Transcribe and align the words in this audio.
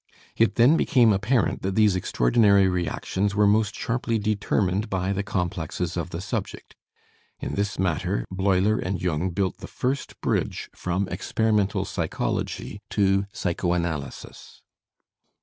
It 0.35 0.55
then 0.55 0.77
became 0.77 1.13
apparent 1.13 1.61
that 1.61 1.75
these 1.75 1.95
extraordinary 1.95 2.67
reactions 2.67 3.35
were 3.35 3.45
most 3.45 3.75
sharply 3.75 4.17
determined 4.17 4.89
by 4.89 5.13
the 5.13 5.21
complexes 5.21 5.95
of 5.95 6.09
the 6.09 6.19
subject. 6.21 6.75
In 7.39 7.53
this 7.53 7.77
matter 7.77 8.25
Bleuler 8.33 8.79
and 8.79 8.99
Jung 8.99 9.29
built 9.29 9.59
the 9.59 9.67
first 9.67 10.19
bridge 10.19 10.71
from 10.73 11.07
experimental 11.09 11.85
psychology 11.85 12.81
to 12.89 13.27
psychoanalysis. 13.31 14.63